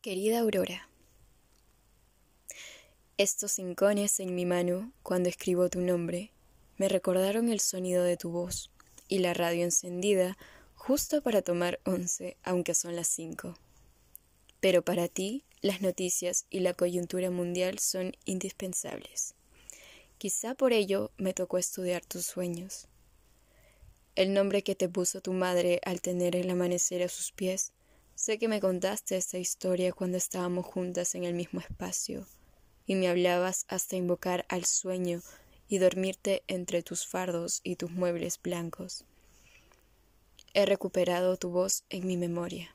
Querida 0.00 0.38
Aurora, 0.38 0.88
estos 3.16 3.58
hincones 3.58 4.20
en 4.20 4.36
mi 4.36 4.46
mano, 4.46 4.92
cuando 5.02 5.28
escribo 5.28 5.68
tu 5.70 5.80
nombre, 5.80 6.30
me 6.76 6.88
recordaron 6.88 7.48
el 7.48 7.58
sonido 7.58 8.04
de 8.04 8.16
tu 8.16 8.30
voz 8.30 8.70
y 9.08 9.18
la 9.18 9.34
radio 9.34 9.64
encendida 9.64 10.38
justo 10.76 11.20
para 11.20 11.42
tomar 11.42 11.80
once, 11.84 12.36
aunque 12.44 12.74
son 12.74 12.94
las 12.94 13.08
cinco. 13.08 13.58
Pero 14.60 14.84
para 14.84 15.08
ti, 15.08 15.42
las 15.62 15.80
noticias 15.80 16.46
y 16.48 16.60
la 16.60 16.74
coyuntura 16.74 17.32
mundial 17.32 17.80
son 17.80 18.16
indispensables. 18.24 19.34
Quizá 20.18 20.54
por 20.54 20.72
ello 20.72 21.10
me 21.16 21.34
tocó 21.34 21.58
estudiar 21.58 22.04
tus 22.04 22.24
sueños. 22.24 22.86
El 24.14 24.32
nombre 24.32 24.62
que 24.62 24.76
te 24.76 24.88
puso 24.88 25.20
tu 25.20 25.32
madre 25.32 25.80
al 25.84 26.00
tener 26.00 26.36
el 26.36 26.48
amanecer 26.50 27.02
a 27.02 27.08
sus 27.08 27.32
pies 27.32 27.72
Sé 28.18 28.36
que 28.36 28.48
me 28.48 28.60
contaste 28.60 29.16
esta 29.16 29.38
historia 29.38 29.92
cuando 29.92 30.16
estábamos 30.16 30.66
juntas 30.66 31.14
en 31.14 31.22
el 31.22 31.34
mismo 31.34 31.60
espacio, 31.60 32.26
y 32.84 32.96
me 32.96 33.06
hablabas 33.06 33.64
hasta 33.68 33.94
invocar 33.94 34.44
al 34.48 34.64
sueño 34.64 35.22
y 35.68 35.78
dormirte 35.78 36.42
entre 36.48 36.82
tus 36.82 37.06
fardos 37.06 37.60
y 37.62 37.76
tus 37.76 37.92
muebles 37.92 38.42
blancos. 38.42 39.04
He 40.52 40.66
recuperado 40.66 41.36
tu 41.36 41.50
voz 41.50 41.84
en 41.90 42.08
mi 42.08 42.16
memoria. 42.16 42.74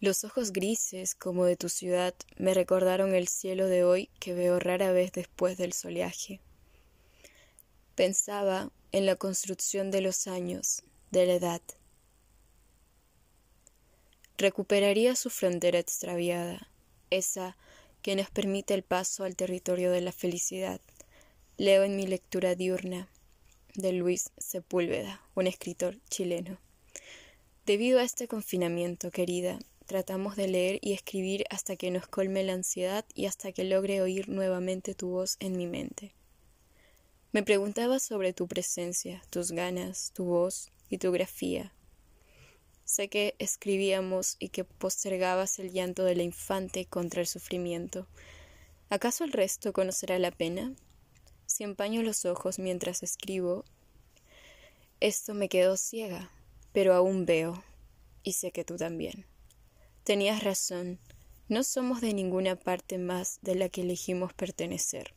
Los 0.00 0.24
ojos 0.24 0.50
grises 0.50 1.14
como 1.14 1.44
de 1.44 1.56
tu 1.56 1.68
ciudad 1.68 2.14
me 2.38 2.54
recordaron 2.54 3.14
el 3.14 3.28
cielo 3.28 3.66
de 3.66 3.84
hoy 3.84 4.08
que 4.18 4.32
veo 4.32 4.58
rara 4.58 4.92
vez 4.92 5.12
después 5.12 5.58
del 5.58 5.74
soleaje. 5.74 6.40
Pensaba 7.96 8.70
en 8.92 9.04
la 9.04 9.16
construcción 9.16 9.90
de 9.90 10.00
los 10.00 10.26
años, 10.26 10.82
de 11.10 11.26
la 11.26 11.34
edad, 11.34 11.60
recuperaría 14.36 15.16
su 15.16 15.30
frontera 15.30 15.78
extraviada, 15.78 16.68
esa 17.10 17.56
que 18.02 18.16
nos 18.16 18.30
permite 18.30 18.74
el 18.74 18.82
paso 18.82 19.24
al 19.24 19.36
territorio 19.36 19.90
de 19.90 20.00
la 20.00 20.12
felicidad. 20.12 20.80
Leo 21.56 21.84
en 21.84 21.96
mi 21.96 22.06
lectura 22.06 22.54
diurna 22.54 23.08
de 23.74 23.92
Luis 23.92 24.30
Sepúlveda, 24.36 25.22
un 25.34 25.46
escritor 25.46 25.98
chileno. 26.10 26.58
Debido 27.66 27.98
a 27.98 28.04
este 28.04 28.28
confinamiento, 28.28 29.10
querida, 29.10 29.58
tratamos 29.86 30.36
de 30.36 30.48
leer 30.48 30.78
y 30.82 30.92
escribir 30.92 31.44
hasta 31.50 31.76
que 31.76 31.90
nos 31.90 32.06
colme 32.06 32.42
la 32.42 32.52
ansiedad 32.52 33.04
y 33.14 33.26
hasta 33.26 33.52
que 33.52 33.64
logre 33.64 34.02
oír 34.02 34.28
nuevamente 34.28 34.94
tu 34.94 35.08
voz 35.08 35.36
en 35.40 35.56
mi 35.56 35.66
mente. 35.66 36.12
Me 37.32 37.42
preguntaba 37.42 37.98
sobre 37.98 38.32
tu 38.32 38.46
presencia, 38.46 39.22
tus 39.30 39.50
ganas, 39.50 40.12
tu 40.12 40.24
voz 40.24 40.70
y 40.88 40.98
tu 40.98 41.10
grafía, 41.10 41.72
Sé 42.84 43.08
que 43.08 43.34
escribíamos 43.38 44.36
y 44.38 44.50
que 44.50 44.64
postergabas 44.64 45.58
el 45.58 45.72
llanto 45.72 46.04
de 46.04 46.16
la 46.16 46.22
infante 46.22 46.84
contra 46.84 47.20
el 47.22 47.26
sufrimiento. 47.26 48.06
¿Acaso 48.90 49.24
el 49.24 49.32
resto 49.32 49.72
conocerá 49.72 50.18
la 50.18 50.30
pena? 50.30 50.74
Si 51.46 51.64
empaño 51.64 52.02
los 52.02 52.24
ojos 52.24 52.58
mientras 52.58 53.02
escribo, 53.02 53.64
esto 55.00 55.34
me 55.34 55.48
quedó 55.48 55.76
ciega, 55.76 56.30
pero 56.72 56.94
aún 56.94 57.26
veo, 57.26 57.62
y 58.22 58.32
sé 58.32 58.52
que 58.52 58.64
tú 58.64 58.76
también. 58.76 59.26
Tenías 60.02 60.42
razón, 60.42 60.98
no 61.48 61.62
somos 61.62 62.00
de 62.00 62.12
ninguna 62.14 62.56
parte 62.56 62.98
más 62.98 63.38
de 63.42 63.54
la 63.54 63.68
que 63.68 63.82
elegimos 63.82 64.32
pertenecer. 64.32 65.14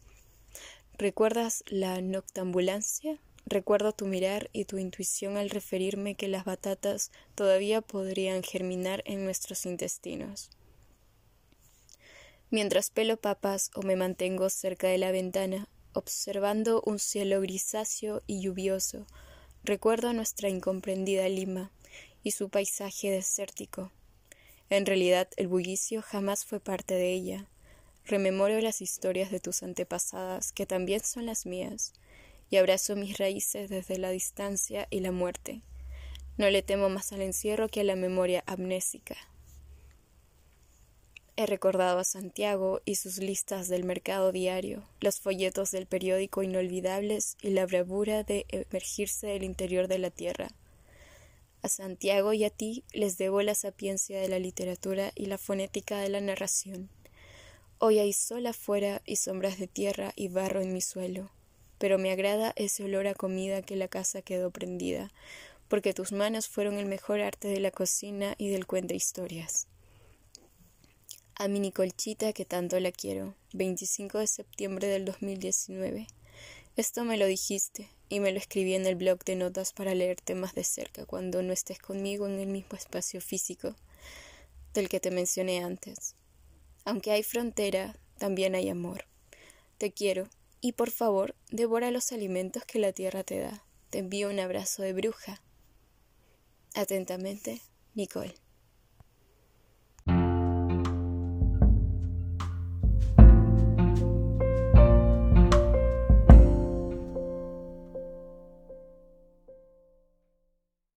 ¿Recuerdas 0.97 1.63
la 1.67 2.01
noctambulancia? 2.01 3.19
Recuerdo 3.49 3.93
tu 3.93 4.07
mirar 4.07 4.49
y 4.51 4.65
tu 4.65 4.77
intuición 4.77 5.37
al 5.37 5.49
referirme 5.49 6.15
que 6.15 6.27
las 6.27 6.43
batatas 6.43 7.11
todavía 7.33 7.79
podrían 7.79 8.43
germinar 8.43 9.03
en 9.05 9.23
nuestros 9.23 9.65
intestinos. 9.65 10.49
Mientras 12.49 12.89
pelo 12.89 13.15
papas 13.15 13.71
o 13.73 13.83
me 13.83 13.95
mantengo 13.95 14.49
cerca 14.49 14.89
de 14.89 14.97
la 14.97 15.11
ventana, 15.11 15.69
observando 15.93 16.83
un 16.85 16.99
cielo 16.99 17.39
grisáceo 17.39 18.21
y 18.27 18.41
lluvioso, 18.41 19.07
recuerdo 19.63 20.11
nuestra 20.11 20.49
incomprendida 20.49 21.29
Lima 21.29 21.71
y 22.23 22.31
su 22.31 22.49
paisaje 22.49 23.11
desértico. 23.11 23.93
En 24.69 24.85
realidad 24.85 25.29
el 25.37 25.47
bullicio 25.47 26.01
jamás 26.01 26.43
fue 26.43 26.59
parte 26.59 26.95
de 26.95 27.13
ella. 27.13 27.47
Rememoro 28.03 28.59
las 28.59 28.81
historias 28.81 29.31
de 29.31 29.39
tus 29.39 29.63
antepasadas, 29.63 30.51
que 30.51 30.65
también 30.65 31.01
son 31.05 31.25
las 31.25 31.45
mías, 31.45 31.93
y 32.49 32.57
abrazo 32.57 32.95
mis 32.95 33.17
raíces 33.17 33.69
desde 33.69 33.97
la 33.97 34.09
distancia 34.09 34.87
y 34.89 35.01
la 35.01 35.11
muerte. 35.11 35.61
No 36.37 36.49
le 36.49 36.61
temo 36.61 36.89
más 36.89 37.11
al 37.13 37.21
encierro 37.21 37.67
que 37.67 37.81
a 37.81 37.83
la 37.83 37.95
memoria 37.95 38.43
amnésica. 38.45 39.17
He 41.35 41.45
recordado 41.45 41.99
a 41.99 42.03
Santiago 42.03 42.81
y 42.85 42.95
sus 42.95 43.19
listas 43.19 43.67
del 43.67 43.83
mercado 43.83 44.31
diario, 44.31 44.83
los 45.01 45.19
folletos 45.19 45.71
del 45.71 45.85
periódico 45.85 46.41
inolvidables 46.41 47.37
y 47.41 47.51
la 47.51 47.65
bravura 47.65 48.23
de 48.23 48.45
emergirse 48.49 49.27
del 49.27 49.43
interior 49.43 49.87
de 49.87 49.99
la 49.99 50.09
tierra. 50.09 50.47
A 51.61 51.69
Santiago 51.69 52.33
y 52.33 52.43
a 52.43 52.49
ti 52.49 52.83
les 52.91 53.17
debo 53.17 53.41
la 53.41 53.55
sapiencia 53.55 54.19
de 54.19 54.29
la 54.29 54.39
literatura 54.39 55.11
y 55.15 55.25
la 55.25 55.37
fonética 55.37 55.99
de 55.99 56.09
la 56.09 56.21
narración. 56.21 56.89
Hoy 57.77 57.99
hay 57.99 58.13
sol 58.13 58.47
afuera 58.47 59.01
y 59.05 59.17
sombras 59.17 59.59
de 59.59 59.67
tierra 59.67 60.13
y 60.15 60.29
barro 60.29 60.61
en 60.61 60.73
mi 60.73 60.81
suelo 60.81 61.29
pero 61.77 61.97
me 61.97 62.11
agrada 62.11 62.53
ese 62.55 62.83
olor 62.83 63.07
a 63.07 63.13
comida 63.13 63.61
que 63.61 63.75
la 63.75 63.87
casa 63.87 64.21
quedó 64.21 64.51
prendida, 64.51 65.11
porque 65.67 65.93
tus 65.93 66.11
manos 66.11 66.47
fueron 66.47 66.75
el 66.75 66.85
mejor 66.85 67.21
arte 67.21 67.47
de 67.47 67.59
la 67.59 67.71
cocina 67.71 68.35
y 68.37 68.49
del 68.49 68.65
cuento 68.65 68.93
historias. 68.93 69.67
A 71.35 71.47
mi 71.47 71.59
Nicolchita, 71.59 72.33
que 72.33 72.45
tanto 72.45 72.79
la 72.79 72.91
quiero, 72.91 73.35
25 73.53 74.19
de 74.19 74.27
septiembre 74.27 74.87
del 74.87 75.05
2019. 75.05 76.07
Esto 76.75 77.03
me 77.03 77.17
lo 77.17 77.25
dijiste 77.25 77.89
y 78.09 78.19
me 78.19 78.31
lo 78.31 78.39
escribí 78.39 78.73
en 78.73 78.85
el 78.85 78.95
blog 78.95 79.23
de 79.23 79.35
notas 79.35 79.73
para 79.73 79.93
leerte 79.93 80.35
más 80.35 80.55
de 80.55 80.63
cerca 80.63 81.05
cuando 81.05 81.43
no 81.43 81.53
estés 81.53 81.79
conmigo 81.79 82.27
en 82.27 82.39
el 82.39 82.47
mismo 82.47 82.77
espacio 82.77 83.21
físico 83.21 83.75
del 84.73 84.89
que 84.89 84.99
te 84.99 85.11
mencioné 85.11 85.63
antes. 85.63 86.15
Aunque 86.85 87.11
hay 87.11 87.23
frontera, 87.23 87.95
también 88.17 88.55
hay 88.55 88.69
amor. 88.69 89.05
Te 89.77 89.91
quiero 89.91 90.29
y 90.61 90.73
por 90.73 90.91
favor, 90.91 91.35
devora 91.51 91.91
los 91.91 92.11
alimentos 92.11 92.65
que 92.65 92.79
la 92.79 92.91
tierra 92.91 93.23
te 93.23 93.39
da. 93.39 93.63
Te 93.89 93.99
envío 93.99 94.29
un 94.29 94.39
abrazo 94.39 94.81
de 94.81 94.93
bruja. 94.93 95.41
Atentamente, 96.73 97.61
Nicole. 97.93 98.35